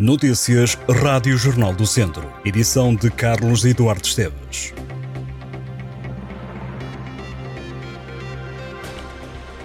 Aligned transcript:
Notícias 0.00 0.78
Rádio 0.88 1.36
Jornal 1.36 1.74
do 1.74 1.86
Centro. 1.86 2.32
Edição 2.42 2.94
de 2.94 3.10
Carlos 3.10 3.66
Eduardo 3.66 4.06
Esteves. 4.06 4.72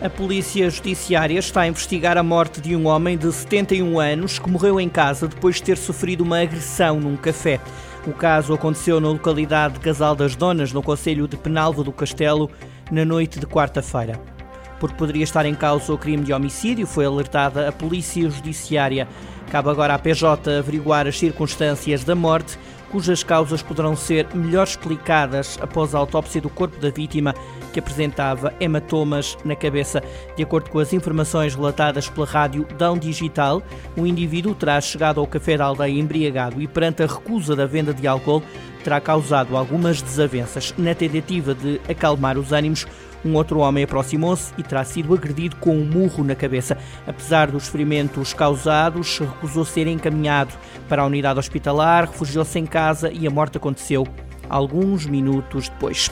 A 0.00 0.08
Polícia 0.08 0.70
Judiciária 0.70 1.36
está 1.36 1.62
a 1.62 1.66
investigar 1.66 2.16
a 2.16 2.22
morte 2.22 2.60
de 2.60 2.76
um 2.76 2.86
homem 2.86 3.18
de 3.18 3.32
71 3.32 3.98
anos 3.98 4.38
que 4.38 4.48
morreu 4.48 4.80
em 4.80 4.88
casa 4.88 5.26
depois 5.26 5.56
de 5.56 5.64
ter 5.64 5.76
sofrido 5.76 6.22
uma 6.22 6.40
agressão 6.40 7.00
num 7.00 7.16
café. 7.16 7.58
O 8.06 8.12
caso 8.12 8.54
aconteceu 8.54 9.00
na 9.00 9.08
localidade 9.08 9.74
de 9.74 9.80
Casal 9.80 10.14
das 10.14 10.36
Donas, 10.36 10.72
no 10.72 10.80
Conselho 10.80 11.26
de 11.26 11.36
Penalva 11.36 11.82
do 11.82 11.90
Castelo, 11.90 12.48
na 12.88 13.04
noite 13.04 13.40
de 13.40 13.46
quarta-feira. 13.46 14.39
Porque 14.80 14.96
poderia 14.96 15.22
estar 15.22 15.46
em 15.46 15.54
causa 15.54 15.92
o 15.92 15.98
crime 15.98 16.24
de 16.24 16.32
homicídio, 16.32 16.86
foi 16.86 17.04
alertada 17.04 17.68
a 17.68 17.72
Polícia 17.72 18.28
Judiciária. 18.28 19.06
Cabe 19.50 19.68
agora 19.68 19.94
à 19.94 19.98
PJ 19.98 20.58
averiguar 20.58 21.06
as 21.06 21.18
circunstâncias 21.18 22.02
da 22.02 22.14
morte, 22.14 22.58
cujas 22.90 23.22
causas 23.22 23.62
poderão 23.62 23.94
ser 23.94 24.26
melhor 24.34 24.66
explicadas 24.66 25.58
após 25.60 25.94
a 25.94 25.98
autópsia 25.98 26.40
do 26.40 26.48
corpo 26.48 26.78
da 26.80 26.90
vítima, 26.90 27.34
que 27.72 27.78
apresentava 27.78 28.52
hematomas 28.58 29.38
na 29.44 29.54
cabeça. 29.54 30.02
De 30.36 30.42
acordo 30.42 30.70
com 30.70 30.78
as 30.78 30.92
informações 30.92 31.54
relatadas 31.54 32.08
pela 32.08 32.26
rádio 32.26 32.66
Dão 32.76 32.98
Digital, 32.98 33.62
o 33.96 34.06
indivíduo 34.06 34.54
terá 34.54 34.80
chegado 34.80 35.20
ao 35.20 35.26
café 35.26 35.56
da 35.56 35.64
aldeia 35.64 35.98
embriagado 35.98 36.60
e, 36.60 36.66
perante 36.66 37.02
a 37.02 37.06
recusa 37.06 37.54
da 37.54 37.66
venda 37.66 37.94
de 37.94 38.06
álcool, 38.06 38.42
terá 38.82 39.00
causado 39.00 39.56
algumas 39.56 40.02
desavenças. 40.02 40.74
Na 40.76 40.94
tentativa 40.94 41.54
de 41.54 41.80
acalmar 41.88 42.38
os 42.38 42.52
ânimos, 42.52 42.86
um 43.24 43.34
outro 43.34 43.60
homem 43.60 43.84
aproximou-se 43.84 44.52
e 44.56 44.62
terá 44.62 44.82
sido 44.84 45.14
agredido 45.14 45.56
com 45.56 45.76
um 45.76 45.84
murro 45.84 46.24
na 46.24 46.34
cabeça. 46.34 46.76
Apesar 47.06 47.50
dos 47.50 47.68
ferimentos 47.68 48.32
causados, 48.32 49.18
recusou 49.18 49.64
ser 49.64 49.86
encaminhado 49.86 50.54
para 50.88 51.02
a 51.02 51.06
unidade 51.06 51.38
hospitalar, 51.38 52.06
refugiou-se 52.06 52.58
em 52.58 52.66
casa 52.66 53.10
e 53.12 53.26
a 53.26 53.30
morte 53.30 53.58
aconteceu 53.58 54.06
alguns 54.48 55.06
minutos 55.06 55.68
depois. 55.68 56.10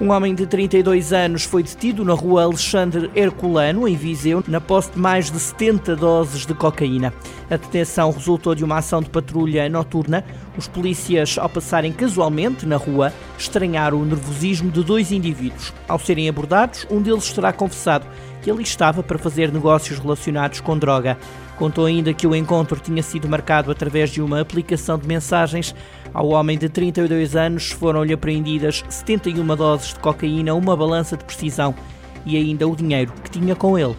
Um 0.00 0.10
homem 0.10 0.34
de 0.34 0.46
32 0.46 1.12
anos 1.12 1.44
foi 1.44 1.62
detido 1.62 2.04
na 2.04 2.14
rua 2.14 2.44
Alexandre 2.44 3.10
Herculano, 3.14 3.86
em 3.86 3.94
Viseu, 3.94 4.42
na 4.48 4.60
posse 4.60 4.90
de 4.90 4.98
mais 4.98 5.30
de 5.30 5.38
70 5.38 5.94
doses 5.94 6.44
de 6.44 6.54
cocaína. 6.54 7.12
A 7.48 7.56
detenção 7.56 8.10
resultou 8.10 8.54
de 8.54 8.64
uma 8.64 8.78
ação 8.78 9.00
de 9.00 9.10
patrulha 9.10 9.68
noturna. 9.68 10.24
Os 10.56 10.66
polícias, 10.66 11.38
ao 11.38 11.48
passarem 11.48 11.92
casualmente 11.92 12.66
na 12.66 12.76
rua, 12.76 13.12
estranharam 13.38 14.00
o 14.00 14.04
nervosismo 14.04 14.70
de 14.70 14.82
dois 14.82 15.12
indivíduos. 15.12 15.72
Ao 15.86 15.98
serem 15.98 16.28
abordados, 16.28 16.86
um 16.90 17.00
deles 17.00 17.32
terá 17.32 17.52
confessado 17.52 18.06
que 18.42 18.50
ali 18.50 18.62
estava 18.62 19.02
para 19.02 19.18
fazer 19.18 19.52
negócios 19.52 19.98
relacionados 19.98 20.60
com 20.60 20.76
droga. 20.76 21.16
Contou 21.56 21.86
ainda 21.86 22.12
que 22.12 22.26
o 22.26 22.34
encontro 22.34 22.78
tinha 22.80 23.02
sido 23.02 23.28
marcado 23.28 23.70
através 23.70 24.10
de 24.10 24.20
uma 24.20 24.40
aplicação 24.40 24.98
de 24.98 25.06
mensagens. 25.06 25.74
Ao 26.12 26.28
homem 26.28 26.58
de 26.58 26.68
32 26.68 27.36
anos 27.36 27.70
foram-lhe 27.70 28.12
apreendidas 28.12 28.84
71 28.88 29.46
doses 29.56 29.94
de 29.94 30.00
cocaína, 30.00 30.54
uma 30.54 30.76
balança 30.76 31.16
de 31.16 31.24
precisão 31.24 31.74
e 32.26 32.36
ainda 32.36 32.66
o 32.66 32.76
dinheiro 32.76 33.12
que 33.22 33.30
tinha 33.30 33.54
com 33.54 33.78
ele. 33.78 33.96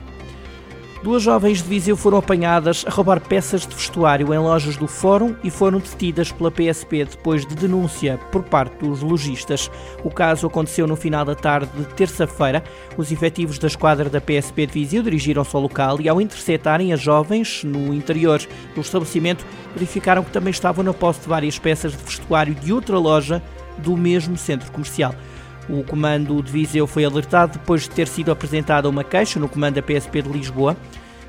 Duas 1.03 1.21
jovens 1.21 1.61
de 1.61 1.67
Viseu 1.67 1.97
foram 1.97 2.19
apanhadas 2.19 2.85
a 2.87 2.89
roubar 2.89 3.19
peças 3.19 3.67
de 3.67 3.75
vestuário 3.75 4.33
em 4.33 4.37
lojas 4.37 4.77
do 4.77 4.87
Fórum 4.87 5.35
e 5.43 5.51
foram 5.51 5.79
detidas 5.79 6.31
pela 6.31 6.49
PSP 6.49 7.03
depois 7.03 7.45
de 7.45 7.53
denúncia 7.55 8.17
por 8.31 8.41
parte 8.41 8.77
dos 8.77 9.01
lojistas. 9.01 9.69
O 10.01 10.09
caso 10.09 10.47
aconteceu 10.47 10.87
no 10.87 10.95
final 10.95 11.25
da 11.25 11.35
tarde 11.35 11.69
de 11.77 11.83
terça-feira. 11.93 12.63
Os 12.95 13.11
efetivos 13.11 13.59
da 13.59 13.67
esquadra 13.67 14.09
da 14.09 14.21
PSP 14.21 14.65
de 14.65 14.71
Viseu 14.71 15.03
dirigiram-se 15.03 15.53
ao 15.53 15.61
local 15.61 15.99
e, 15.99 16.07
ao 16.07 16.21
interceptarem 16.21 16.93
as 16.93 17.01
jovens 17.01 17.65
no 17.65 17.93
interior 17.93 18.41
do 18.73 18.79
estabelecimento, 18.79 19.45
verificaram 19.73 20.23
que 20.23 20.31
também 20.31 20.51
estavam 20.51 20.85
na 20.85 20.93
posse 20.93 21.19
de 21.19 21.27
várias 21.27 21.59
peças 21.59 21.91
de 21.91 22.01
vestuário 22.01 22.55
de 22.55 22.71
outra 22.71 22.97
loja 22.97 23.43
do 23.77 23.97
mesmo 23.97 24.37
centro 24.37 24.71
comercial. 24.71 25.13
O 25.69 25.83
comando 25.83 26.41
de 26.41 26.51
Viseu 26.51 26.85
foi 26.85 27.05
alertado 27.05 27.53
depois 27.53 27.83
de 27.83 27.89
ter 27.89 28.07
sido 28.07 28.31
apresentada 28.31 28.89
uma 28.89 29.03
queixa 29.03 29.39
no 29.39 29.47
comando 29.47 29.75
da 29.75 29.81
PSP 29.81 30.21
de 30.21 30.29
Lisboa. 30.29 30.75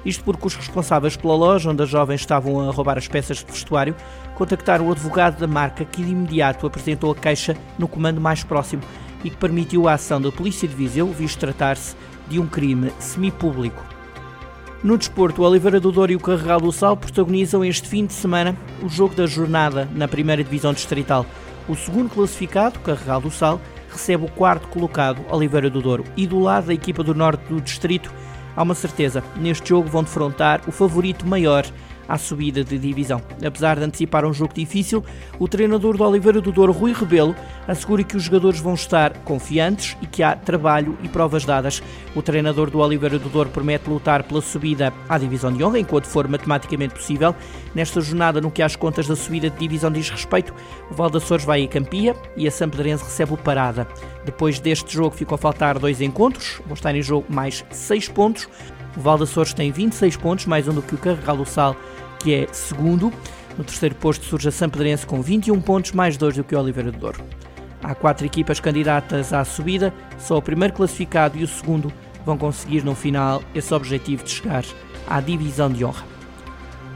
Isto 0.05 0.25
porque 0.25 0.47
os 0.47 0.55
responsáveis 0.55 1.17
pela 1.17 1.35
loja 1.35 1.71
onde 1.71 1.83
as 1.83 1.89
jovens 1.89 2.21
estavam 2.21 2.61
a 2.61 2.73
roubar 2.73 2.99
as 2.99 3.09
peças 3.09 3.39
de 3.39 3.47
vestuário 3.47 3.95
contactaram 4.35 4.89
o 4.89 4.93
advogado 4.93 5.39
da 5.39 5.47
marca 5.47 5.85
que 5.85 6.03
de 6.03 6.11
imediato 6.11 6.67
apresentou 6.67 7.11
a 7.13 7.15
queixa 7.15 7.57
no 7.79 7.89
comando 7.89 8.21
mais 8.21 8.43
próximo 8.43 8.83
e 9.23 9.31
que 9.31 9.37
permitiu 9.37 9.89
a 9.89 9.95
ação 9.95 10.21
da 10.21 10.31
Polícia 10.31 10.69
de 10.69 10.75
Viseu, 10.75 11.07
visto 11.07 11.39
tratar-se 11.39 11.97
de 12.29 12.39
um 12.39 12.47
crime 12.47 12.93
semipúblico. 12.99 13.83
No 14.83 14.99
desporto, 14.99 15.41
o 15.41 15.47
Oliveira 15.47 15.81
do 15.81 15.91
Douro 15.91 16.13
e 16.13 16.17
o 16.17 16.21
Carregal 16.21 16.61
do 16.61 16.71
Sal 16.71 16.95
protagonizam 16.95 17.65
este 17.65 17.89
fim 17.89 18.05
de 18.05 18.13
semana 18.13 18.55
o 18.83 18.89
jogo 18.89 19.15
da 19.15 19.27
jornada 19.27 19.89
na 19.95 20.07
primeira 20.07 20.45
divisão 20.45 20.75
distrital. 20.75 21.25
O 21.67 21.75
segundo 21.75 22.11
classificado, 22.11 22.79
Carregal 22.81 23.23
do 23.23 23.31
Sal, 23.31 23.59
recebe 23.95 24.25
o 24.25 24.31
quarto 24.31 24.69
colocado, 24.69 25.25
Oliveira 25.31 25.71
do 25.71 25.81
Douro. 25.81 26.05
E 26.17 26.27
do 26.27 26.39
lado 26.39 26.67
da 26.67 26.75
equipa 26.75 27.03
do 27.03 27.15
norte 27.15 27.43
do 27.49 27.61
distrito, 27.61 28.13
há 28.55 28.63
uma 28.63 28.75
certeza: 28.75 29.25
neste 29.37 29.71
jogo 29.71 29.89
vão 29.89 30.03
defrontar 30.03 30.61
o 30.67 30.73
favorito 30.73 31.27
maior 31.27 31.65
à 32.09 32.19
subida 32.19 32.63
de 32.65 32.79
divisão. 32.79 33.21
Apesar 33.45 33.79
de 33.79 33.85
antecipar 33.85 34.25
um 34.25 34.33
jogo 34.33 34.55
difícil, 34.55 35.05
o 35.39 35.49
treinador 35.49 35.97
do 35.97 36.05
Oliveira 36.05 36.41
do 36.41 36.53
Douro, 36.53 36.73
Rui 36.73 36.93
Rebelo, 36.93 37.35
assegura 37.67 38.03
que 38.03 38.17
os 38.17 38.25
jogadores 38.25 38.61
vão 38.61 38.75
estar 38.75 39.17
confiantes 39.19 39.97
e 40.03 40.07
que 40.07 40.23
há 40.23 40.37
trabalho 40.37 40.97
e 41.03 41.09
provas 41.09 41.45
dadas. 41.45 41.83
O 42.15 42.23
treinador 42.23 42.71
do 42.71 42.79
Oliveira 42.79 43.19
do 43.19 43.29
Douro 43.29 43.51
promete 43.51 43.89
lutar 43.89 44.23
pela 44.23 44.41
subida 44.41 44.93
à 45.09 45.19
divisão 45.19 45.53
de 45.53 45.63
honra, 45.65 45.79
enquanto 45.79 46.07
for 46.07 46.29
matematicamente 46.29 46.95
possível. 46.95 47.35
Nesta 47.75 48.01
jornada, 48.01 48.41
no 48.41 48.51
que 48.51 48.63
às 48.63 48.77
contas 48.77 49.07
da 49.07 49.17
subida 49.17 49.51
de 49.51 49.59
divisão 49.59 49.91
diz 49.91 50.09
respeito, 50.09 50.55
o 50.91 50.95
Valdaçores 50.95 51.45
vai 51.45 51.65
a 51.65 51.69
Campia 51.69 52.15
e 52.37 52.47
a 52.47 52.51
Sampedrense 52.51 53.05
recebe 53.05 53.35
o 53.35 53.37
Parada. 53.37 53.87
Depois 54.25 54.59
deste 54.59 54.95
jogo 54.95 55.15
ficam 55.15 55.35
a 55.35 55.39
faltar 55.39 55.79
dois 55.79 56.01
encontros, 56.01 56.61
vão 56.65 56.75
estar 56.75 56.95
em 56.95 57.03
jogo 57.03 57.27
mais 57.29 57.65
seis 57.71 58.09
pontos. 58.09 58.49
O 58.97 59.01
Val 59.01 59.19
tem 59.57 59.73
26 59.73 60.17
pontos, 60.17 60.47
mais 60.47 60.69
um 60.69 60.75
do 60.75 60.81
que 60.81 60.95
o 60.95 60.99
Carregal 60.99 61.37
do 61.37 61.45
Sal, 61.45 61.77
que 62.21 62.33
é 62.35 62.49
segundo. 62.53 63.13
No 63.59 63.65
terceiro 63.65 63.95
posto 63.97 64.25
surge 64.25 64.49
a 64.49 64.53
Sampedrense 64.53 65.07
com 65.07 65.21
21 65.21 65.61
pontos, 65.61 65.93
mais 65.93 66.17
dois 66.17 66.37
do 66.37 66.45
que 66.45 66.55
o 66.55 66.61
Oliveira 66.61 66.93
do 66.93 66.99
Douro. 66.99 67.25
Há 67.83 67.95
quatro 67.95 68.25
equipas 68.25 68.61
candidatas 68.61 69.33
à 69.33 69.45
subida, 69.45 69.93
só 70.19 70.39
o 70.39 70.43
primeiro 70.43 70.75
classificado 70.75 71.37
e 71.37 71.43
o 71.43 71.49
segundo 71.49 71.93
vão 72.25 72.39
conseguir 72.39 72.85
no 72.85 72.95
final 72.95 73.43
esse 73.55 73.75
objetivo 73.75 74.25
de 74.25 74.31
chegar 74.31 74.65
à 75.07 75.21
divisão 75.21 75.71
de 75.71 75.85
honra. 75.85 76.05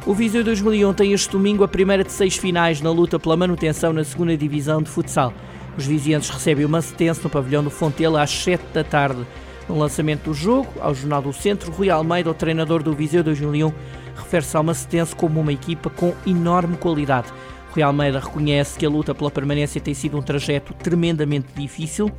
O 0.06 0.14
Viseu 0.14 0.42
2001 0.42 0.94
tem 0.94 1.12
este 1.12 1.30
domingo 1.30 1.64
a 1.64 1.68
primeira 1.68 2.04
de 2.04 2.12
seis 2.12 2.36
finais 2.36 2.80
na 2.80 2.90
luta 2.90 3.18
pela 3.18 3.36
manutenção 3.36 3.92
na 3.92 4.04
segunda 4.04 4.36
divisão 4.36 4.80
de 4.80 4.88
futsal. 4.88 5.34
Os 5.76 5.84
vizienses 5.84 6.30
recebem 6.30 6.64
o 6.64 6.68
Macetense 6.68 7.22
no 7.22 7.28
pavilhão 7.28 7.62
do 7.62 7.70
Fontela 7.70 8.22
às 8.22 8.30
7 8.30 8.64
da 8.72 8.82
tarde. 8.82 9.26
No 9.68 9.78
lançamento 9.78 10.24
do 10.24 10.34
jogo, 10.34 10.68
ao 10.80 10.94
Jornal 10.94 11.20
do 11.20 11.32
Centro, 11.32 11.70
Rui 11.70 11.90
Almeida, 11.90 12.30
o 12.30 12.34
treinador 12.34 12.82
do 12.82 12.94
Viseu 12.94 13.22
2001, 13.22 13.72
refere-se 14.16 14.56
ao 14.56 14.64
Macetense 14.64 15.14
como 15.14 15.40
uma 15.40 15.52
equipa 15.52 15.90
com 15.90 16.14
enorme 16.26 16.76
qualidade. 16.76 17.28
Rui 17.70 17.82
Almeida 17.82 18.18
reconhece 18.18 18.78
que 18.78 18.86
a 18.86 18.88
luta 18.88 19.14
pela 19.14 19.30
permanência 19.30 19.80
tem 19.80 19.92
sido 19.92 20.16
um 20.16 20.22
trajeto 20.22 20.72
tremendamente 20.72 21.48
difícil. 21.54 22.10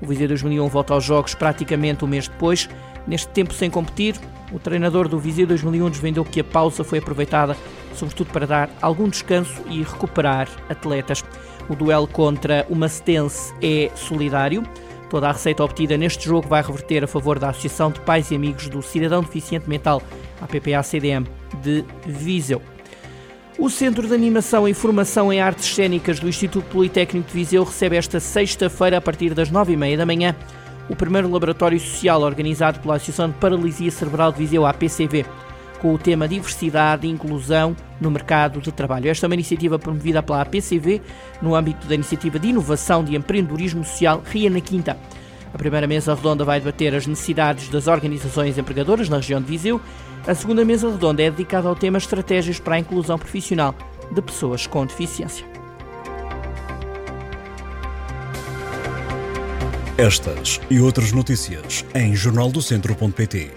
O 0.00 0.06
Viseu 0.06 0.28
2001 0.28 0.68
volta 0.68 0.92
aos 0.92 1.02
jogos 1.02 1.34
praticamente 1.34 2.04
um 2.04 2.08
mês 2.08 2.28
depois. 2.28 2.68
Neste 3.06 3.28
tempo 3.28 3.54
sem 3.54 3.70
competir, 3.70 4.14
o 4.52 4.58
treinador 4.58 5.08
do 5.08 5.18
Viseu 5.18 5.46
2001 5.46 5.90
desvendou 5.90 6.24
que 6.24 6.40
a 6.40 6.44
pausa 6.44 6.84
foi 6.84 6.98
aproveitada 6.98 7.56
sobretudo 7.94 8.30
para 8.32 8.46
dar 8.46 8.70
algum 8.80 9.08
descanso 9.08 9.62
e 9.68 9.82
recuperar 9.82 10.48
atletas. 10.68 11.24
O 11.68 11.74
duelo 11.74 12.06
contra 12.06 12.66
o 12.68 12.74
Macetense 12.74 13.54
é 13.62 13.90
solidário. 13.94 14.62
Toda 15.10 15.28
a 15.28 15.32
receita 15.32 15.64
obtida 15.64 15.96
neste 15.98 16.24
jogo 16.24 16.48
vai 16.48 16.62
reverter 16.62 17.02
a 17.02 17.06
favor 17.08 17.36
da 17.36 17.50
Associação 17.50 17.90
de 17.90 17.98
Pais 18.00 18.30
e 18.30 18.36
Amigos 18.36 18.68
do 18.68 18.80
Cidadão 18.80 19.22
Deficiente 19.22 19.68
Mental, 19.68 20.00
a 20.40 20.46
PPA-CDM, 20.46 21.26
de 21.60 21.84
Viseu. 22.06 22.62
O 23.58 23.68
Centro 23.68 24.06
de 24.06 24.14
Animação 24.14 24.68
e 24.68 24.72
Formação 24.72 25.32
em 25.32 25.40
Artes 25.40 25.66
Cênicas 25.74 26.20
do 26.20 26.28
Instituto 26.28 26.64
Politécnico 26.66 27.26
de 27.26 27.34
Viseu 27.34 27.64
recebe 27.64 27.96
esta 27.96 28.20
sexta-feira, 28.20 28.98
a 28.98 29.00
partir 29.00 29.34
das 29.34 29.50
nove 29.50 29.72
e 29.72 29.76
meia 29.76 29.98
da 29.98 30.06
manhã, 30.06 30.36
o 30.88 30.94
primeiro 30.94 31.28
laboratório 31.28 31.78
social 31.80 32.22
organizado 32.22 32.78
pela 32.78 32.94
Associação 32.94 33.30
de 33.30 33.34
Paralisia 33.34 33.90
Cerebral 33.90 34.30
de 34.30 34.38
Viseu, 34.38 34.64
APCV 34.64 35.26
com 35.80 35.94
o 35.94 35.98
tema 35.98 36.28
Diversidade 36.28 37.06
e 37.06 37.10
Inclusão 37.10 37.74
no 38.00 38.10
Mercado 38.10 38.60
de 38.60 38.70
Trabalho. 38.70 39.08
Esta 39.08 39.26
é 39.26 39.28
uma 39.28 39.34
iniciativa 39.34 39.78
promovida 39.78 40.22
pela 40.22 40.42
APCV 40.42 41.00
no 41.40 41.54
âmbito 41.54 41.86
da 41.86 41.94
Iniciativa 41.94 42.38
de 42.38 42.48
Inovação 42.48 43.02
de 43.02 43.16
Empreendedorismo 43.16 43.84
Social 43.84 44.22
Ria 44.24 44.50
na 44.50 44.60
Quinta. 44.60 44.96
A 45.52 45.58
primeira 45.58 45.86
mesa 45.86 46.14
redonda 46.14 46.44
vai 46.44 46.60
debater 46.60 46.94
as 46.94 47.06
necessidades 47.06 47.68
das 47.68 47.86
organizações 47.86 48.56
empregadoras 48.56 49.08
na 49.08 49.16
região 49.16 49.40
de 49.40 49.48
Viseu. 49.48 49.80
A 50.26 50.34
segunda 50.34 50.64
mesa 50.64 50.90
redonda 50.90 51.22
é 51.22 51.30
dedicada 51.30 51.68
ao 51.68 51.74
tema 51.74 51.98
Estratégias 51.98 52.60
para 52.60 52.76
a 52.76 52.78
Inclusão 52.78 53.18
Profissional 53.18 53.74
de 54.12 54.22
Pessoas 54.22 54.66
com 54.66 54.86
Deficiência. 54.86 55.44
Estas 59.96 60.60
e 60.70 60.80
outras 60.80 61.12
notícias 61.12 61.84
em 61.94 62.14
jornaldocentro.pt. 62.14 63.50